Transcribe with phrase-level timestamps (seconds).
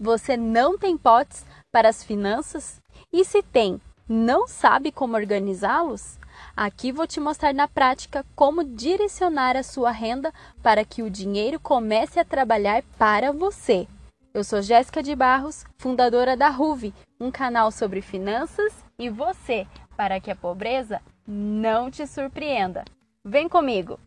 [0.00, 2.80] Você não tem potes para as finanças?
[3.12, 6.18] E se tem, não sabe como organizá-los?
[6.56, 10.32] Aqui vou te mostrar na prática como direcionar a sua renda
[10.62, 13.88] para que o dinheiro comece a trabalhar para você.
[14.32, 20.20] Eu sou Jéssica de Barros, fundadora da RUV, um canal sobre finanças e você, para
[20.20, 22.84] que a pobreza não te surpreenda.
[23.24, 23.98] Vem comigo!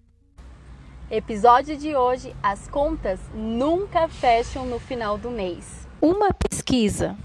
[1.12, 5.86] Episódio de hoje: as contas nunca fecham no final do mês.
[6.02, 7.18] Uma pesquisa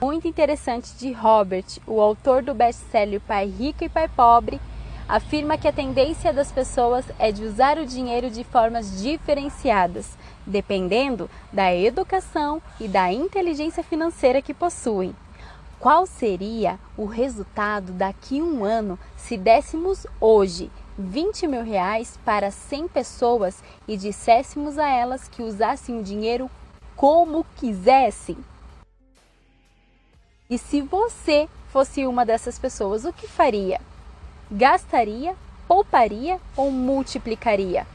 [0.00, 4.60] muito interessante de Robert, o autor do best-seller Pai Rico e Pai Pobre,
[5.08, 11.28] afirma que a tendência das pessoas é de usar o dinheiro de formas diferenciadas, dependendo
[11.52, 15.16] da educação e da inteligência financeira que possuem.
[15.80, 22.50] Qual seria o resultado daqui a um ano se dessemos hoje 20 mil reais para
[22.50, 26.50] 100 pessoas e disséssemos a elas que usassem o dinheiro
[26.94, 28.36] como quisessem?
[30.50, 33.80] E se você fosse uma dessas pessoas, o que faria?
[34.50, 35.34] Gastaria,
[35.66, 37.86] pouparia ou multiplicaria?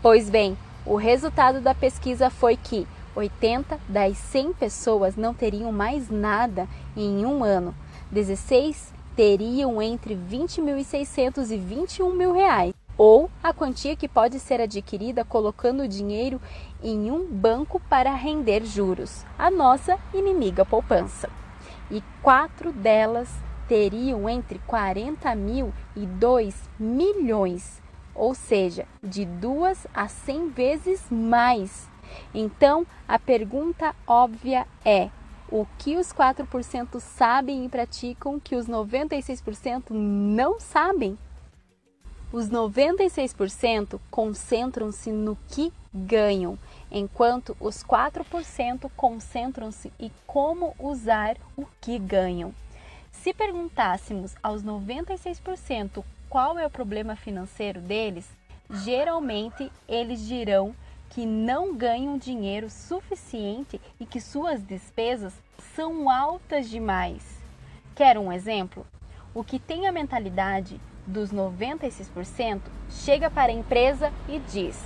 [0.00, 6.08] Pois bem, o resultado da pesquisa foi que 80 das 100 pessoas não teriam mais
[6.08, 6.66] nada
[6.96, 7.74] em um ano.
[8.10, 15.26] 16 teriam entre 20.600 e 21 mil reais, ou a quantia que pode ser adquirida
[15.26, 16.40] colocando o dinheiro
[16.82, 21.28] em um banco para render juros, a nossa inimiga poupança.
[21.90, 23.28] E quatro delas
[23.68, 27.82] teriam entre 40 mil e 2 milhões,
[28.14, 31.90] ou seja, de duas a 100 vezes mais.
[32.32, 35.10] Então, a pergunta óbvia é:
[35.50, 41.18] o que os 4% sabem e praticam que os 96% não sabem?
[42.32, 46.56] Os 96% concentram-se no que ganham,
[46.90, 52.54] enquanto os 4% concentram-se em como usar o que ganham.
[53.10, 58.30] Se perguntássemos aos 96% qual é o problema financeiro deles,
[58.70, 60.72] geralmente eles dirão
[61.10, 65.34] que não ganham dinheiro suficiente e que suas despesas
[65.74, 67.40] são altas demais.
[67.96, 68.86] Quer um exemplo?
[69.34, 74.80] O que tem a mentalidade dos 96% chega para a empresa e diz: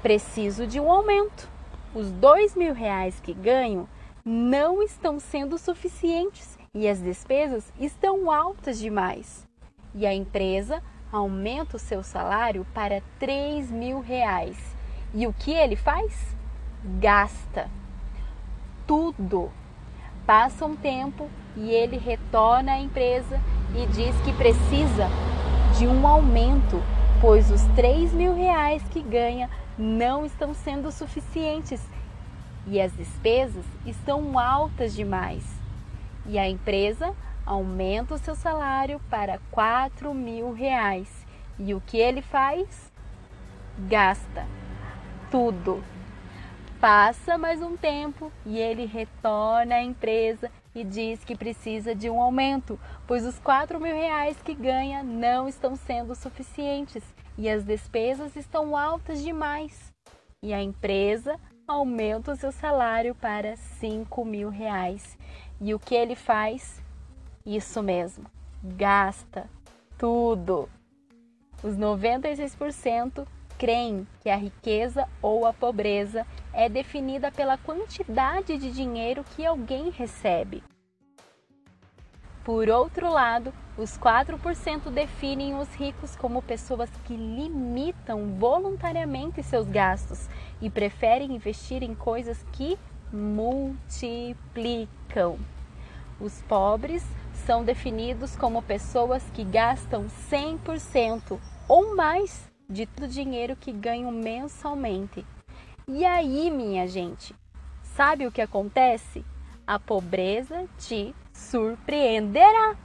[0.00, 1.48] preciso de um aumento.
[1.92, 3.88] Os dois mil reais que ganho
[4.24, 9.46] não estão sendo suficientes e as despesas estão altas demais.
[9.94, 10.82] E a empresa
[11.12, 14.73] aumenta o seu salário para 3 mil reais
[15.14, 16.36] e o que ele faz?
[17.00, 17.70] Gasta
[18.84, 19.50] tudo.
[20.26, 23.40] Passa um tempo e ele retorna à empresa
[23.76, 25.08] e diz que precisa
[25.78, 26.82] de um aumento,
[27.20, 29.48] pois os 3 mil reais que ganha
[29.78, 31.80] não estão sendo suficientes
[32.66, 35.44] e as despesas estão altas demais.
[36.26, 37.14] E a empresa
[37.46, 41.24] aumenta o seu salário para 4 mil reais.
[41.56, 42.90] E o que ele faz?
[43.78, 44.63] Gasta
[45.34, 45.82] tudo.
[46.80, 52.22] Passa mais um tempo e ele retorna à empresa e diz que precisa de um
[52.22, 57.02] aumento, pois os 4 mil reais que ganha não estão sendo suficientes
[57.36, 59.92] e as despesas estão altas demais.
[60.40, 61.34] E a empresa
[61.66, 65.18] aumenta o seu salário para 5 mil reais.
[65.60, 66.80] E o que ele faz?
[67.44, 68.26] Isso mesmo,
[68.62, 69.50] gasta
[69.98, 70.68] tudo.
[71.60, 73.26] Os 96%
[73.58, 79.90] creem que a riqueza ou a pobreza é definida pela quantidade de dinheiro que alguém
[79.90, 80.62] recebe.
[82.44, 90.28] Por outro lado, os 4% definem os ricos como pessoas que limitam voluntariamente seus gastos
[90.60, 92.78] e preferem investir em coisas que
[93.10, 95.38] multiplicam.
[96.20, 97.02] Os pobres
[97.46, 104.10] são definidos como pessoas que gastam 100% ou mais de todo o dinheiro que ganham
[104.10, 105.24] mensalmente.
[105.86, 107.34] E aí, minha gente,
[107.82, 109.24] sabe o que acontece?
[109.66, 112.76] A pobreza te surpreenderá.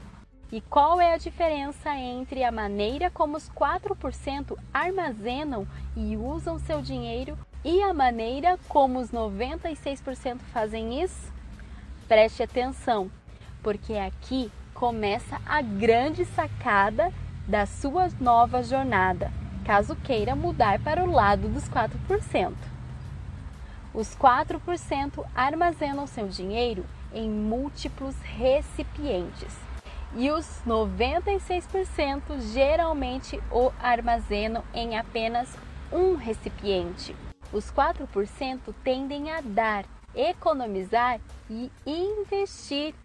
[0.51, 6.81] E qual é a diferença entre a maneira como os 4% armazenam e usam seu
[6.81, 11.31] dinheiro e a maneira como os 96% fazem isso?
[12.07, 13.11] Preste atenção,
[13.61, 17.13] porque aqui começa a grande sacada
[17.47, 19.31] da sua nova jornada
[19.69, 22.55] caso queira mudar para o lado dos 4%.
[23.93, 26.83] Os 4% armazenam seu dinheiro
[27.13, 29.55] em múltiplos recipientes
[30.15, 35.55] e os 96% geralmente o armazenam em apenas
[35.91, 37.15] um recipiente.
[37.53, 42.95] Os 4% tendem a dar, economizar e investir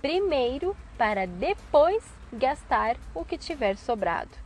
[0.00, 4.43] primeiro para depois gastar o que tiver sobrado.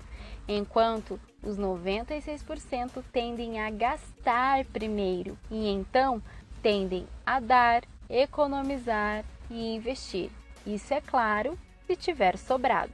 [0.49, 6.23] Enquanto os 96% tendem a gastar primeiro e então
[6.62, 10.31] tendem a dar, economizar e investir.
[10.67, 12.93] Isso é claro se tiver sobrado.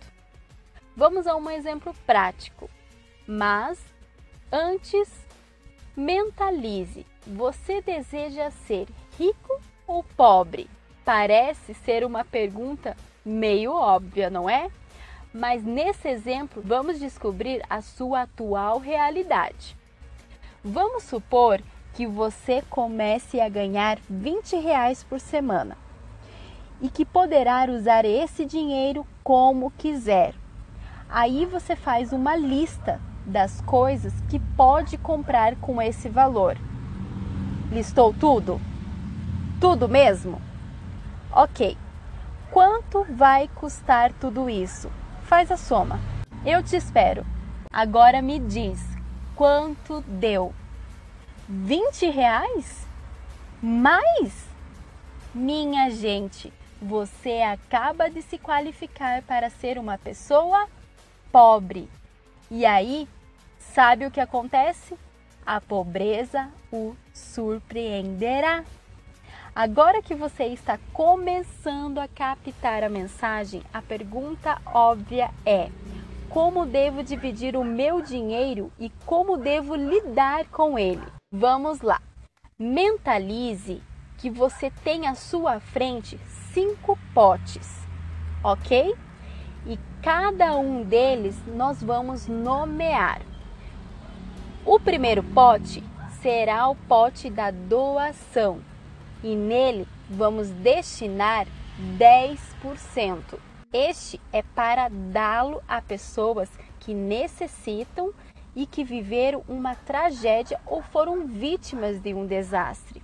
[0.96, 2.68] Vamos a um exemplo prático.
[3.26, 3.78] Mas
[4.50, 5.08] antes,
[5.96, 10.68] mentalize: você deseja ser rico ou pobre?
[11.04, 14.70] Parece ser uma pergunta meio óbvia, não é?
[15.34, 19.76] Mas nesse exemplo, vamos descobrir a sua atual realidade.
[20.62, 21.60] Vamos supor
[21.92, 25.76] que você comece a ganhar 20 reais por semana
[26.80, 30.36] e que poderá usar esse dinheiro como quiser.
[31.08, 36.56] Aí você faz uma lista das coisas que pode comprar com esse valor.
[37.72, 38.60] Listou tudo?
[39.60, 40.40] Tudo mesmo?
[41.32, 41.76] Ok.
[42.52, 44.88] Quanto vai custar tudo isso?
[45.24, 45.98] Faz a soma.
[46.44, 47.24] Eu te espero.
[47.72, 48.78] Agora me diz
[49.34, 50.54] quanto deu?
[51.48, 52.86] 20 reais?
[53.62, 54.46] Mais?
[55.34, 60.68] Minha gente, você acaba de se qualificar para ser uma pessoa
[61.32, 61.88] pobre.
[62.50, 63.08] E aí,
[63.58, 64.94] sabe o que acontece?
[65.44, 68.62] A pobreza o surpreenderá.
[69.56, 75.70] Agora que você está começando a captar a mensagem, a pergunta óbvia é:
[76.28, 81.06] como devo dividir o meu dinheiro e como devo lidar com ele?
[81.30, 82.02] Vamos lá.
[82.58, 83.80] Mentalize
[84.18, 86.18] que você tem à sua frente
[86.52, 87.86] cinco potes,
[88.42, 88.92] ok?
[89.68, 93.22] E cada um deles nós vamos nomear.
[94.66, 95.80] O primeiro pote
[96.20, 98.60] será o pote da doação
[99.24, 101.46] e nele vamos destinar
[101.98, 103.38] 10%.
[103.72, 108.12] Este é para dá-lo a pessoas que necessitam
[108.54, 113.02] e que viveram uma tragédia ou foram vítimas de um desastre.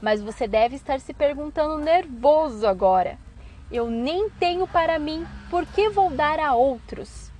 [0.00, 3.18] Mas você deve estar se perguntando nervoso agora.
[3.70, 7.30] Eu nem tenho para mim, por que vou dar a outros?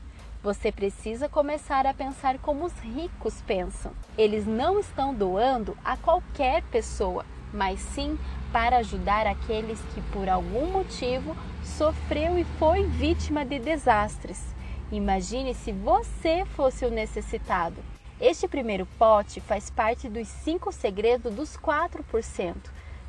[0.43, 3.93] Você precisa começar a pensar como os ricos pensam.
[4.17, 8.19] Eles não estão doando a qualquer pessoa, mas sim
[8.53, 14.43] para ajudar aqueles que por algum motivo sofreu e foi vítima de desastres.
[14.91, 17.77] Imagine se você fosse o necessitado.
[18.21, 22.55] Este primeiro pote faz parte dos cinco segredos dos 4%.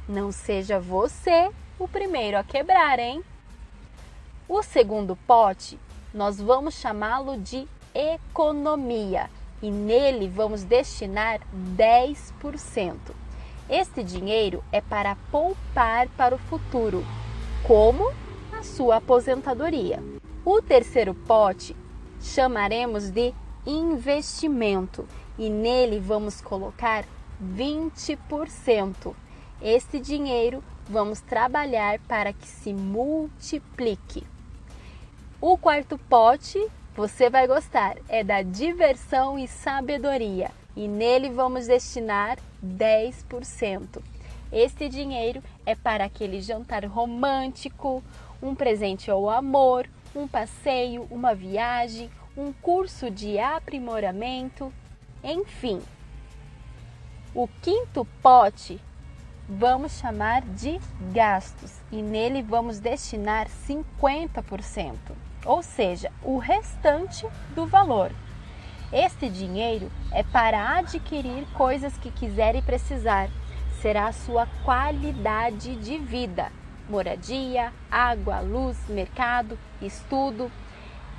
[0.08, 1.50] Não seja você
[1.80, 3.24] o primeiro a quebrar, hein?
[4.48, 5.80] O segundo pote,
[6.14, 9.30] nós vamos chamá-lo de economia
[9.62, 11.40] e nele vamos destinar
[11.76, 12.96] 10%.
[13.70, 17.06] Este dinheiro é para poupar para o futuro,
[17.68, 18.12] como
[18.52, 20.02] a sua aposentadoria.
[20.44, 21.76] O terceiro pote
[22.20, 23.32] chamaremos de
[23.68, 25.08] investimento
[25.38, 27.06] e nele vamos colocar
[27.44, 29.14] 20%.
[29.62, 34.26] Este dinheiro vamos trabalhar para que se multiplique.
[35.40, 36.60] O quarto pote,
[36.96, 44.02] você vai gostar, é da diversão e sabedoria e nele vamos destinar 10%.
[44.52, 48.04] Este dinheiro é para aquele jantar romântico,
[48.42, 54.74] um presente ao amor, um passeio, uma viagem, um curso de aprimoramento,
[55.24, 55.82] enfim.
[57.36, 58.82] O quinto pote
[59.48, 60.80] vamos chamar de
[61.12, 64.96] gastos e nele vamos destinar 50%,
[65.46, 68.12] ou seja, o restante do valor.
[68.92, 73.30] Este dinheiro é para adquirir coisas que quiser e precisar.
[73.82, 76.52] Será a sua qualidade de vida:
[76.90, 80.52] moradia, água, luz, mercado, estudo.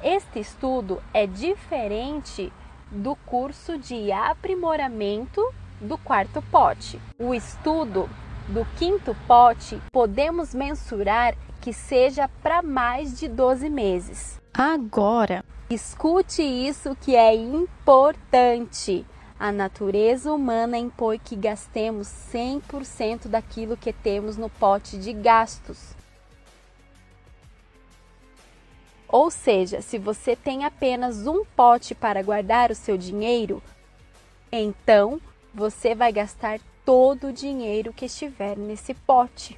[0.02, 2.52] Este estudo é diferente
[2.90, 5.40] do curso de aprimoramento
[5.80, 7.00] do quarto pote.
[7.18, 8.10] O estudo
[8.48, 14.40] do quinto pote podemos mensurar que seja para mais de 12 meses.
[14.52, 19.06] Agora, Escute isso que é importante.
[19.38, 25.94] A natureza humana impõe que gastemos 100% daquilo que temos no pote de gastos.
[29.06, 33.62] Ou seja, se você tem apenas um pote para guardar o seu dinheiro,
[34.50, 35.20] então
[35.54, 39.56] você vai gastar todo o dinheiro que estiver nesse pote.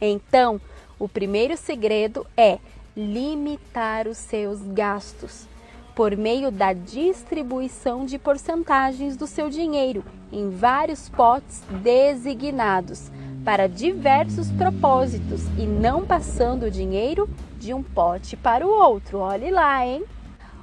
[0.00, 0.58] Então,
[0.98, 2.58] o primeiro segredo é
[2.96, 5.46] limitar os seus gastos
[5.94, 13.10] por meio da distribuição de porcentagens do seu dinheiro em vários potes designados
[13.44, 19.18] para diversos propósitos e não passando o dinheiro de um pote para o outro.
[19.18, 20.04] Olhe lá, hein?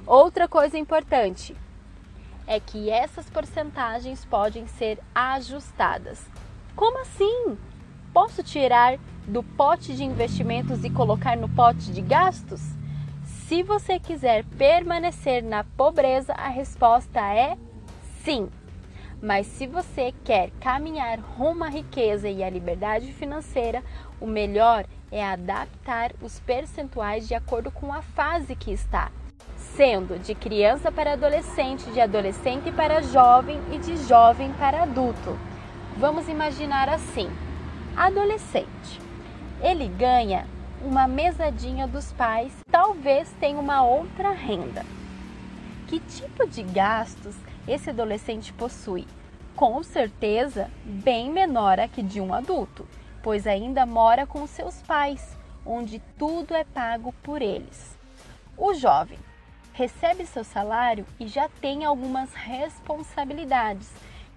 [0.06, 1.54] Outra coisa importante
[2.46, 6.20] é que essas porcentagens podem ser ajustadas.
[6.74, 7.56] Como assim?
[8.12, 8.98] Posso tirar
[9.30, 12.60] do pote de investimentos e colocar no pote de gastos?
[13.46, 17.56] Se você quiser permanecer na pobreza, a resposta é
[18.24, 18.48] sim.
[19.22, 23.82] Mas se você quer caminhar rumo à riqueza e à liberdade financeira,
[24.20, 29.10] o melhor é adaptar os percentuais de acordo com a fase que está
[29.56, 35.38] sendo de criança para adolescente, de adolescente para jovem e de jovem para adulto.
[35.96, 37.28] Vamos imaginar assim:
[37.96, 39.09] adolescente.
[39.62, 40.46] Ele ganha
[40.82, 44.84] uma mesadinha dos pais, talvez tenha uma outra renda.
[45.86, 47.36] Que tipo de gastos
[47.68, 49.06] esse adolescente possui?
[49.54, 52.88] Com certeza, bem menor a que de um adulto,
[53.22, 55.36] pois ainda mora com seus pais,
[55.66, 57.98] onde tudo é pago por eles.
[58.56, 59.18] O jovem
[59.74, 63.90] recebe seu salário e já tem algumas responsabilidades,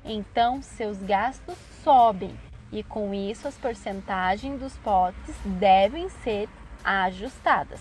[0.03, 2.36] então seus gastos sobem
[2.74, 6.50] e com isso as porcentagens dos potes devem ser
[6.84, 7.80] ajustadas.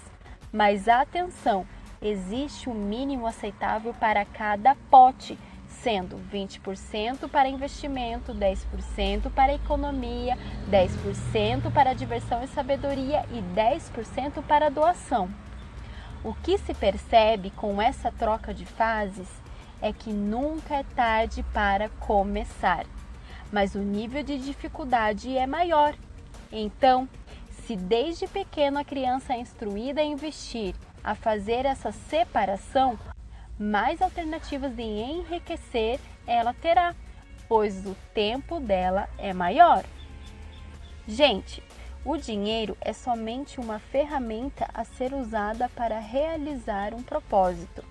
[0.53, 1.67] Mas atenção,
[2.01, 10.37] existe um mínimo aceitável para cada pote, sendo 20% para investimento, 10% para economia,
[10.71, 15.31] 10% para diversão e sabedoria e 10% para doação.
[16.23, 19.27] O que se percebe com essa troca de fases
[19.81, 22.87] é que nunca é tarde para começar,
[23.53, 25.95] mas o nível de dificuldade é maior.
[26.51, 27.09] Então,
[27.51, 32.99] se desde pequeno a criança é instruída a investir, a fazer essa separação,
[33.59, 36.95] mais alternativas de enriquecer ela terá,
[37.49, 39.85] pois o tempo dela é maior.
[41.07, 41.63] Gente,
[42.05, 47.85] o dinheiro é somente uma ferramenta a ser usada para realizar um propósito.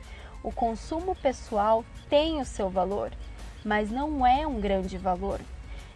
[0.44, 3.12] O consumo pessoal tem o seu valor,
[3.64, 5.40] mas não é um grande valor.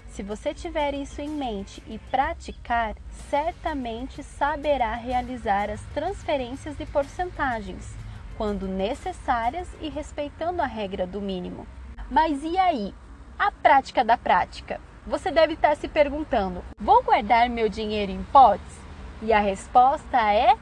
[0.08, 2.96] Se você tiver isso em mente e praticar,
[3.30, 7.94] certamente saberá realizar as transferências de porcentagens,
[8.38, 11.68] quando necessárias e respeitando a regra do mínimo.
[12.10, 12.94] Mas e aí?
[13.38, 14.80] A prática da prática?
[15.06, 18.80] Você deve estar se perguntando: vou guardar meu dinheiro em potes?
[19.22, 20.56] E a resposta é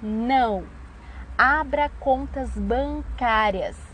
[0.00, 0.64] não.
[1.36, 3.89] Abra contas bancárias.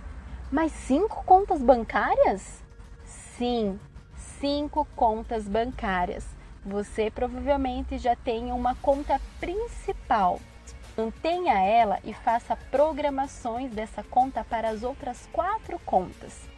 [0.50, 2.62] Mas cinco contas bancárias?
[3.04, 3.80] Sim,
[4.14, 6.24] cinco contas bancárias.
[6.64, 10.40] Você provavelmente já tem uma conta principal.
[10.96, 16.48] Mantenha ela e faça programações dessa conta para as outras quatro contas.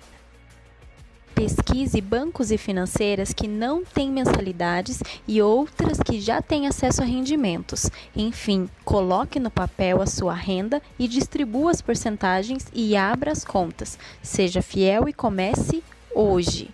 [1.39, 7.05] Pesquise bancos e financeiras que não têm mensalidades e outras que já têm acesso a
[7.05, 7.89] rendimentos.
[8.17, 13.97] Enfim, coloque no papel a sua renda e distribua as porcentagens e abra as contas.
[14.21, 15.81] Seja fiel e comece
[16.13, 16.71] hoje.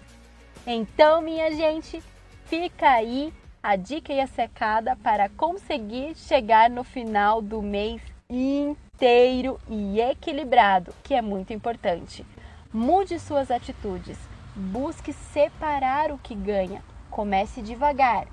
[0.66, 2.02] Então, minha gente,
[2.46, 9.60] fica aí a dica e a secada para conseguir chegar no final do mês inteiro
[9.68, 12.24] e equilibrado, que é muito importante.
[12.72, 14.16] Mude suas atitudes
[14.54, 16.82] Busque separar o que ganha.
[17.10, 18.26] Comece devagar,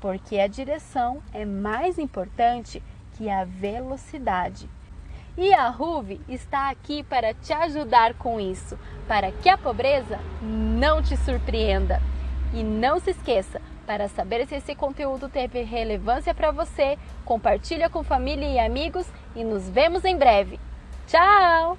[0.00, 2.82] porque a direção é mais importante
[3.14, 4.68] que a velocidade.
[5.36, 11.02] E a Ruve está aqui para te ajudar com isso, para que a pobreza não
[11.02, 12.00] te surpreenda.
[12.54, 18.02] E não se esqueça, para saber se esse conteúdo teve relevância para você, compartilha com
[18.02, 20.58] família e amigos e nos vemos em breve.
[21.06, 21.76] Tchau!